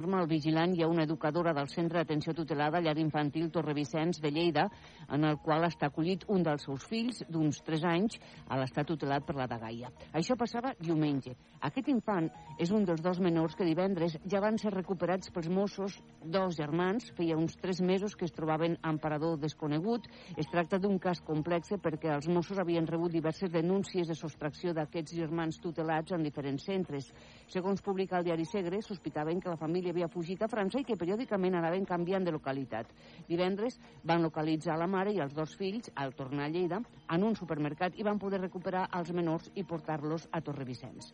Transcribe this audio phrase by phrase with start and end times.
[0.00, 4.66] el vigilant hi ha una educadora del Centre d'Atenció Tutelada Llar Infantil Torrevicenç de Lleida,
[5.12, 8.16] en el qual està acollit un dels seus fills d'uns 3 anys
[8.48, 9.90] a l'estat tutelat per la Dagaia.
[10.16, 11.34] Això passava diumenge.
[11.60, 15.98] Aquest infant és un dels dos menors que divendres ja van ser recuperats pels Mossos,
[16.24, 20.08] dos germans, feia uns 3 mesos que es trobaven en parador desconegut.
[20.36, 25.18] Es tracta d'un cas complex perquè els Mossos havien rebut diverses denúncies de sostracció d'aquests
[25.20, 27.12] germans tutelats en diferents centres.
[27.52, 30.98] Segons publica el diari Segre, sospitaven que la família havia fugit a França i que
[30.98, 32.90] periòdicament anaven canviant de localitat.
[33.28, 37.36] Divendres van localitzar la mare i els dos fills al tornar a Lleida en un
[37.36, 41.12] supermercat i van poder recuperar els menors i portar-los a Torrevicenç.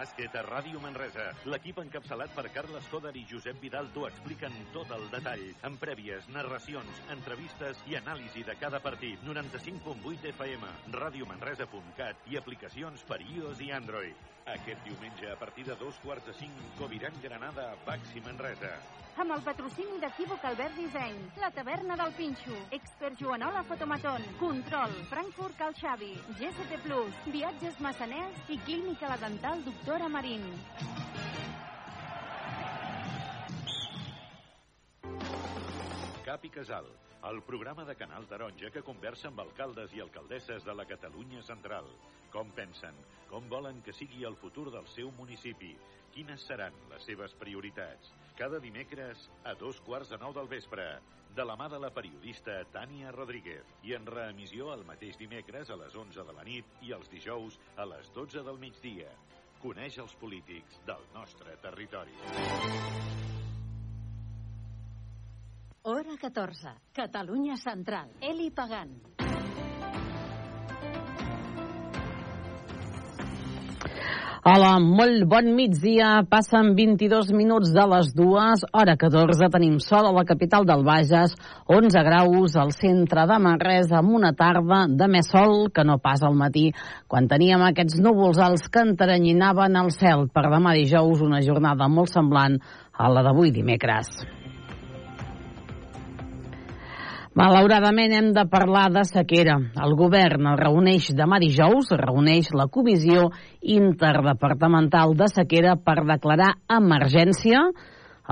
[0.00, 1.26] Bàsquet a Ràdio Manresa.
[1.52, 6.24] L'equip encapçalat per Carles Coder i Josep Vidal t'ho expliquen tot el detall, amb prèvies,
[6.32, 9.20] narracions, entrevistes i anàlisi de cada partit.
[9.28, 14.24] 95.8 FM, radiomanresa.cat i aplicacions per iOS i Android.
[14.54, 18.72] Aquest diumenge, a partir de dos quarts de cinc, Coviran Granada Baxi Manresa.
[19.20, 25.58] Amb el patrocini d'Equívoc Albert Disseny, la taverna del Pinxo, Expert Joanola Fotomaton, Control, Frankfurt
[25.58, 30.48] Cal Xavi, GST Plus, Viatges Massaners i Clínica La Dental Doctora Marín.
[36.24, 36.88] Cap i Casal,
[37.28, 41.88] el programa de Canal Taronja que conversa amb alcaldes i alcaldesses de la Catalunya central.
[42.32, 42.96] Com pensen,
[43.28, 45.74] com volen que sigui el futur del seu municipi,
[46.14, 48.14] quines seran les seves prioritats.
[48.38, 50.86] Cada dimecres a dos quarts de nou del vespre,
[51.36, 55.78] de la mà de la periodista Tània Rodríguez i en reemissió el mateix dimecres a
[55.78, 59.12] les 11 de la nit i els dijous a les 12 del migdia.
[59.60, 63.09] Coneix els polítics del nostre territori.
[66.10, 66.68] Hora 14.
[66.90, 68.08] Catalunya Central.
[68.18, 68.90] Eli Pagant.
[74.42, 76.24] Hola, molt bon migdia.
[76.26, 79.52] Passen 22 minuts de les dues, hora 14.
[79.54, 81.36] Tenim sol a la capital del Bages,
[81.70, 86.26] 11 graus al centre de Manresa, amb una tarda de més sol que no pas
[86.26, 86.72] al matí,
[87.06, 90.26] quan teníem aquests núvols alts que enteranyinaven el cel.
[90.26, 92.58] Per demà dijous, una jornada molt semblant
[92.98, 94.39] a la d'avui dimecres.
[97.38, 99.54] Malauradament hem de parlar de sequera.
[99.78, 103.28] El govern es reuneix demà dijous, reuneix la Comissió
[103.62, 107.62] Interdepartamental de Sequera per declarar emergència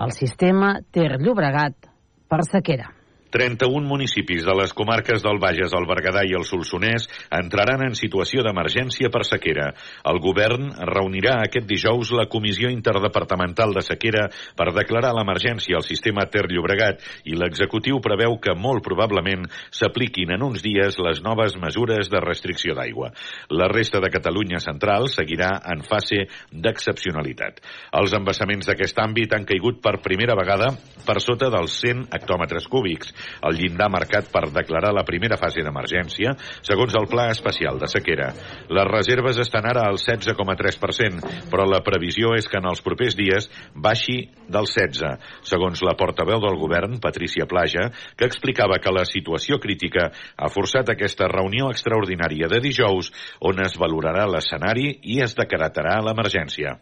[0.02, 1.78] el sistema Ter Llobregat
[2.26, 2.97] per sequera.
[3.30, 8.42] 31 municipis de les comarques del Bages, el Berguedà i el Solsonès entraran en situació
[8.44, 9.68] d'emergència per sequera.
[10.08, 16.24] El govern reunirà aquest dijous la Comissió Interdepartamental de Sequera per declarar l'emergència al sistema
[16.32, 22.08] Ter Llobregat i l'executiu preveu que molt probablement s'apliquin en uns dies les noves mesures
[22.08, 23.12] de restricció d'aigua.
[23.52, 27.60] La resta de Catalunya central seguirà en fase d'excepcionalitat.
[28.00, 30.72] Els embassaments d'aquest àmbit han caigut per primera vegada
[31.04, 33.12] per sota dels 100 hectòmetres cúbics
[33.48, 36.34] el llindar marcat per declarar la primera fase d'emergència,
[36.66, 38.30] segons el Pla Especial de Sequera.
[38.68, 43.50] Les reserves estan ara al 16,3%, però la previsió és que en els propers dies
[43.74, 44.18] baixi
[44.48, 50.10] del 16, segons la portaveu del govern, Patricia Plaja, que explicava que la situació crítica
[50.36, 56.78] ha forçat aquesta reunió extraordinària de dijous on es valorarà l'escenari i es decretarà l'emergència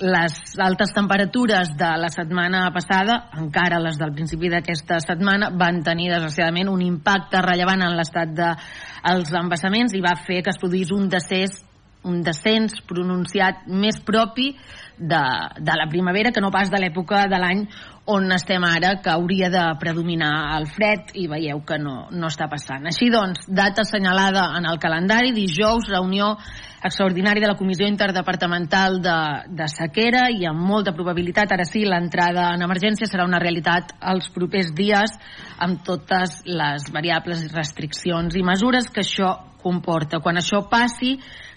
[0.00, 6.10] les altes temperatures de la setmana passada, encara les del principi d'aquesta setmana, van tenir
[6.12, 10.92] desgraciadament un impacte rellevant en l'estat dels de embassaments i va fer que es produís
[10.92, 11.62] un decés
[12.06, 14.52] un descens pronunciat més propi
[14.96, 15.22] de,
[15.58, 17.64] de la primavera que no pas de l'època de l'any
[18.06, 22.46] on estem ara, que hauria de predominar el fred i veieu que no, no està
[22.46, 22.86] passant.
[22.86, 26.36] Així doncs, data assenyalada en el calendari, dijous, reunió
[26.84, 29.16] extraordinària de la Comissió Interdepartamental de,
[29.58, 34.28] de Sequera i amb molta probabilitat, ara sí, l'entrada en emergència serà una realitat els
[34.34, 35.16] propers dies
[35.62, 39.32] amb totes les variables i restriccions i mesures que això
[39.62, 40.20] comporta.
[40.22, 41.16] Quan això passi,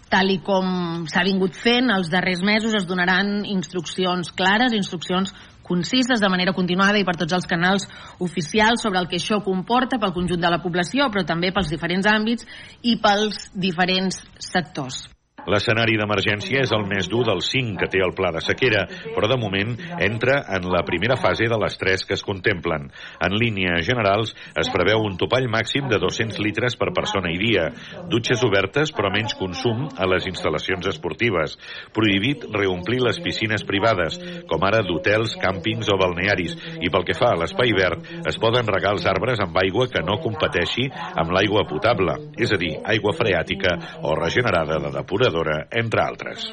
[0.09, 5.35] tal i com s'ha vingut fent els darrers mesos es donaran instruccions clares, instruccions
[5.70, 7.85] concises de manera continuada i per tots els canals
[8.26, 12.09] oficials sobre el que això comporta pel conjunt de la població, però també pels diferents
[12.09, 12.49] àmbits
[12.82, 15.05] i pels diferents sectors.
[15.47, 19.30] L'escenari d'emergència és el més dur dels 5 que té el pla de sequera, però
[19.32, 22.90] de moment entra en la primera fase de les 3 que es contemplen.
[23.24, 27.70] En línies generals es preveu un topall màxim de 200 litres per persona i dia,
[28.12, 31.56] dutxes obertes però menys consum a les instal·lacions esportives,
[31.96, 34.20] prohibit reomplir les piscines privades,
[34.50, 38.68] com ara d'hotels, càmpings o balnearis, i pel que fa a l'espai verd, es poden
[38.70, 43.16] regar els arbres amb aigua que no competeixi amb l'aigua potable, és a dir, aigua
[43.18, 44.94] freàtica o regenerada de
[45.40, 46.52] Salvadora, entre altres.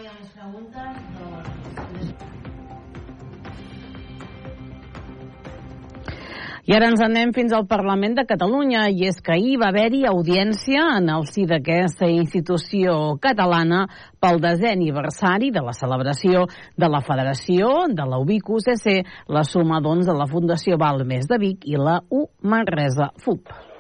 [6.67, 10.03] I ara ens anem fins al Parlament de Catalunya i és que ahir va haver-hi
[10.11, 13.85] audiència en el si d'aquesta institució catalana
[14.19, 18.91] pel desè aniversari de la celebració de la Federació, de la UBIC UCC,
[19.31, 23.76] la suma doncs de la Fundació Balmes de Vic i la U Manresa FUP.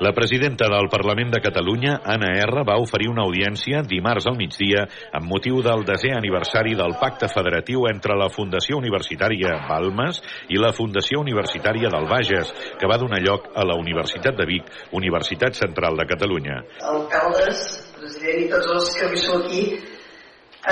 [0.00, 4.88] La presidenta del Parlament de Catalunya, Anna R., va oferir una audiència dimarts al migdia
[5.14, 10.18] amb motiu del desè aniversari del pacte federatiu entre la Fundació Universitària Balmes
[10.50, 12.50] i la Fundació Universitària del Bages,
[12.80, 16.58] que va donar lloc a la Universitat de Vic, Universitat Central de Catalunya.
[16.90, 17.62] Alcaldes,
[17.94, 19.62] president i tots els que avui sou aquí,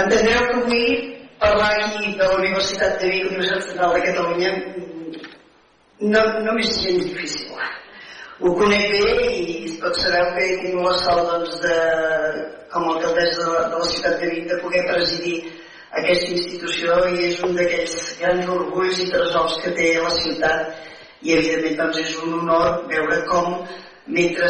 [0.02, 0.88] entendreu que avui
[1.38, 4.52] parlar aquí de la Universitat de Vic, Universitat Central de Catalunya,
[6.10, 7.52] no, no m'és gens difícil
[8.42, 11.76] ho conec bé i tots sabeu que tinc la sort doncs, de,
[12.72, 15.36] com a alcaldessa de, de la ciutat de Vic de poder presidir
[16.00, 20.88] aquesta institució i és un d'aquells grans orgulls i tresors que té la ciutat.
[21.22, 23.52] I evidentment doncs, és un honor veure com
[24.16, 24.48] mentre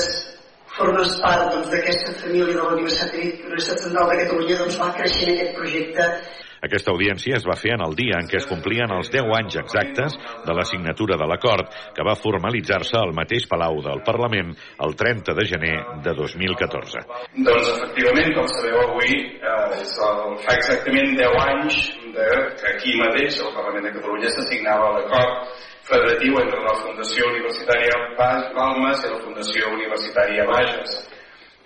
[0.79, 3.19] formes part doncs, d'aquesta doncs, família de la Universitat,
[3.50, 6.09] Universitat Central de Catalunya doncs, va creixent aquest projecte
[6.62, 9.59] aquesta audiència es va fer en el dia en què es complien els 10 anys
[9.62, 10.14] exactes
[10.47, 14.55] de la signatura de l'acord, que va formalitzar-se al mateix Palau del Parlament
[14.87, 15.75] el 30 de gener
[16.06, 17.03] de 2014.
[17.49, 21.82] Doncs efectivament, com sabeu avui, eh, és el, fa exactament 10 anys
[22.14, 22.31] de,
[22.62, 25.61] que aquí mateix, al Parlament de Catalunya, s'assignava l'acord
[25.91, 28.00] federatiu entre la Fundació Universitària
[28.55, 30.99] Balmes i la Fundació Universitària Bages,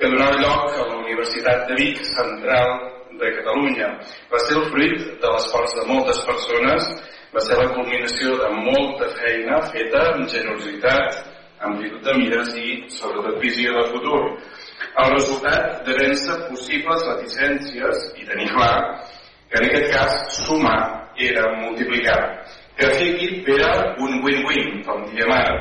[0.00, 3.88] que donava lloc a la Universitat de Vic Central de Catalunya.
[4.32, 6.90] Va ser el fruit de l'esforç de moltes persones,
[7.34, 11.18] va ser la culminació de molta feina feta amb generositat,
[11.66, 14.22] amplitud de mires i, sobretot, visió de futur.
[15.02, 18.76] El resultat de vèncer possibles reticències i tenir clar
[19.50, 20.80] que en aquest cas sumar
[21.16, 22.20] era multiplicar.
[22.76, 23.72] Que fer equip era
[24.04, 25.56] un win-win, com diem ara.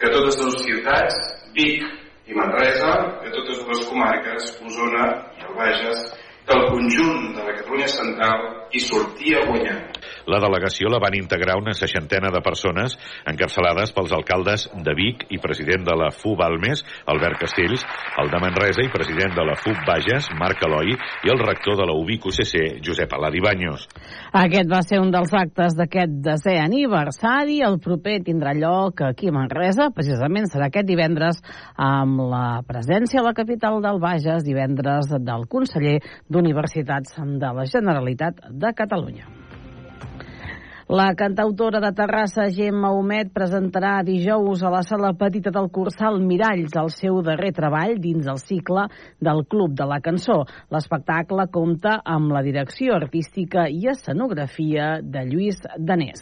[0.00, 1.18] Que totes les ciutats,
[1.54, 1.84] Vic
[2.26, 2.92] i Manresa,
[3.22, 5.06] que totes dues comarques, Osona
[5.38, 6.06] i el Bages,
[6.46, 9.92] del conjunt de la Catalunya central i sortia guanyant.
[10.30, 12.94] La delegació la van integrar una seixantena de persones
[13.28, 17.82] encapçalades pels alcaldes de Vic i president de la FUB Balmes, Albert Castells,
[18.22, 21.88] el de Manresa i president de la FUB Bages, Marc Eloi, i el rector de
[21.88, 22.54] la UBIC UCC,
[22.86, 23.88] Josep Aladi Banyos.
[24.42, 27.58] Aquest va ser un dels actes d'aquest desè aniversari.
[27.66, 31.42] El proper tindrà lloc aquí a Manresa, precisament serà aquest divendres
[31.76, 35.98] amb la presència a la capital del Bages, divendres del conseller
[36.30, 39.32] d'Universitats de la Generalitat de Catalunya.
[40.92, 46.76] La cantautora de Terrassa, Gemma Homet, presentarà dijous a la sala petita del Cursal Miralls
[46.76, 48.84] el seu darrer treball dins el cicle
[49.16, 50.42] del Club de la Cançó.
[50.68, 56.20] L'espectacle compta amb la direcció artística i escenografia de Lluís Danés.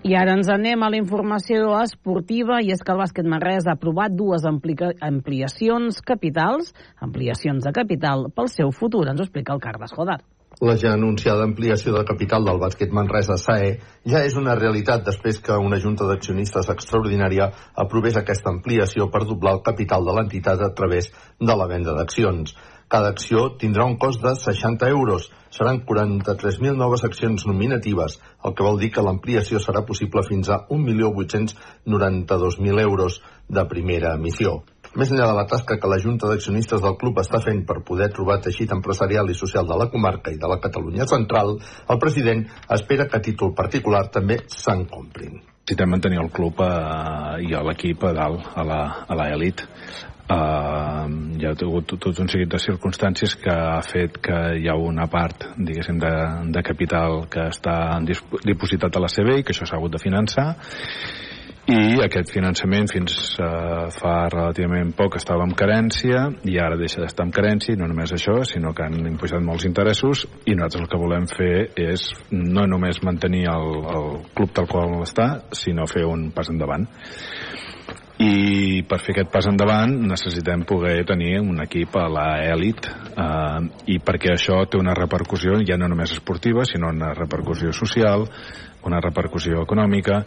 [0.00, 3.74] I ara ens anem a la informació esportiva i és que el bàsquet Marrès ha
[3.76, 6.70] aprovat dues ampliacions capitals,
[7.04, 9.04] ampliacions de capital pel seu futur.
[9.10, 10.24] Ens ho explica el Carles Jodat.
[10.64, 13.70] La ja anunciada ampliació de capital del bàsquet Manresa SAE
[14.08, 17.52] ja és una realitat després que una junta d'accionistes extraordinària
[17.84, 22.56] aprovés aquesta ampliació per doblar el capital de l'entitat a través de la venda d'accions.
[22.90, 25.30] Cada acció tindrà un cost de 60 euros.
[25.54, 30.66] Seran 43.000 noves accions nominatives, el que vol dir que l'ampliació serà possible fins a
[30.66, 34.66] 1.892.000 euros de primera emissió.
[34.98, 38.08] Més enllà de la tasca que la Junta d'Accionistes del club està fent per poder
[38.10, 42.42] trobar teixit empresarial i social de la comarca i de la Catalunya central, el president
[42.74, 45.38] espera que a títol particular també se'n comprin.
[45.38, 49.62] Necessitem mantenir el club eh, i l'equip a dalt, a l'elit.
[50.30, 51.08] Uh,
[51.40, 54.76] hi ha hagut tot, tot un seguit de circumstàncies que ha fet que hi ha
[54.78, 56.12] una part, diguéssim, de,
[56.54, 57.74] de capital que està
[58.46, 60.46] dipositat a la CB i que això s'ha hagut de finançar
[61.70, 67.26] i aquest finançament fins uh, fa relativament poc estava en carència i ara deixa d'estar
[67.26, 70.90] en carència i no només això, sinó que han imposat molts interessos i nosaltres el
[70.90, 71.54] que volem fer
[71.90, 76.86] és no només mantenir el, el club tal qual està, sinó fer un pas endavant
[78.20, 83.60] i per fer aquest pas endavant necessitem poder tenir un equip a l'elit eh,
[83.94, 88.26] i perquè això té una repercussió ja no només esportiva sinó una repercussió social
[88.84, 90.20] una repercussió econòmica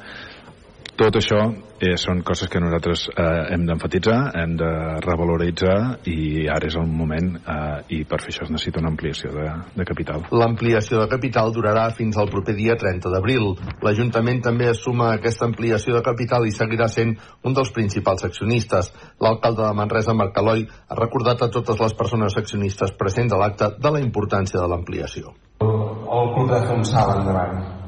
[0.93, 1.39] tot això
[1.81, 3.23] eh, són coses que nosaltres eh,
[3.55, 4.69] hem d'enfatitzar, hem de
[5.01, 5.77] revaloritzar
[6.09, 9.47] i ara és el moment eh, i per fer això es necessita una ampliació de,
[9.73, 10.27] de capital.
[10.29, 13.49] L'ampliació de capital durarà fins al proper dia 30 d'abril.
[13.81, 18.93] L'Ajuntament també assuma aquesta ampliació de capital i seguirà sent un dels principals accionistes.
[19.23, 23.73] L'alcalde de Manresa, Marc Aloi, ha recordat a totes les persones accionistes presents a l'acte
[23.79, 25.33] de la importància de l'ampliació.
[25.63, 27.82] El club ha de salt endavant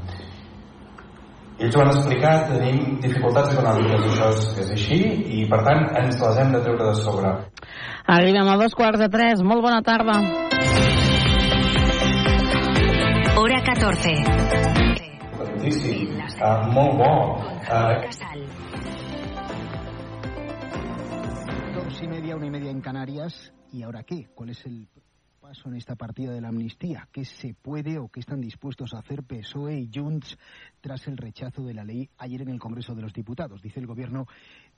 [1.60, 5.00] ells ho han explicat, tenim dificultats econòmiques, això és, és així,
[5.40, 7.32] i per tant ens les hem de treure de sobre.
[8.16, 9.42] Arribem a dos quarts de tres.
[9.42, 10.20] Molt bona tarda.
[13.40, 14.14] Hora 14.
[15.40, 15.96] Notícia.
[16.36, 17.12] Uh, molt bo.
[17.66, 18.06] Uh,
[21.76, 23.54] Dos y media, una y media en Canarias.
[23.72, 24.28] ¿Y ahora qué?
[24.36, 24.88] ¿Cuál es el
[25.46, 27.08] paso en esta partida de la amnistía?
[27.12, 30.40] ¿Qué se puede o qué están dispuestos a hacer PSOE y Junts
[30.82, 33.62] tras el rechazo de la ley ayer en el Congreso de los Diputados?
[33.62, 34.26] Dice el Gobierno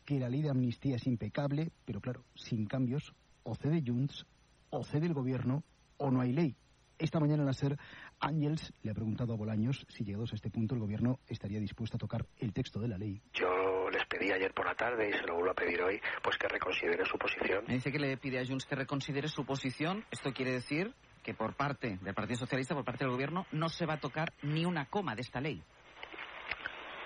[0.03, 4.25] que la ley de amnistía es impecable, pero claro, sin cambios, o cede Junts,
[4.69, 5.63] o cede el Gobierno,
[5.95, 6.57] o no hay ley.
[6.97, 7.77] Esta mañana en la SER,
[8.19, 11.95] Ángels le ha preguntado a Bolaños si llegados a este punto el Gobierno estaría dispuesto
[11.95, 13.21] a tocar el texto de la ley.
[13.31, 13.76] Yo
[14.17, 17.05] pedí ayer por la tarde y se lo vuelvo a pedir hoy, pues que reconsidere
[17.05, 17.63] su posición.
[17.67, 20.05] Me dice que le pide a Junts que reconsidere su posición.
[20.12, 20.93] Esto quiere decir
[21.24, 24.33] que por parte del Partido Socialista, por parte del Gobierno, no se va a tocar
[24.41, 25.62] ni una coma de esta ley.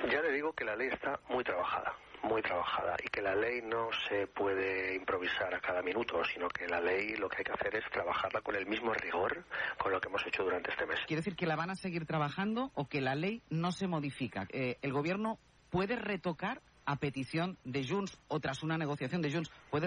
[0.09, 3.61] Ya le digo que la ley está muy trabajada, muy trabajada, y que la ley
[3.61, 7.51] no se puede improvisar a cada minuto, sino que la ley lo que hay que
[7.51, 9.43] hacer es trabajarla con el mismo rigor
[9.77, 10.99] con lo que hemos hecho durante este mes.
[11.05, 14.47] ¿Quiere decir que la van a seguir trabajando o que la ley no se modifica?
[14.49, 15.39] Eh, ¿El Gobierno
[15.69, 19.51] puede retocar a petición de Junts o tras una negociación de Junts?
[19.69, 19.79] ¿Puede